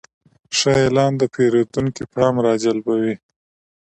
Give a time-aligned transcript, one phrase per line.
[0.57, 3.15] ښه اعلان د پیرودونکي پام راجلبوي.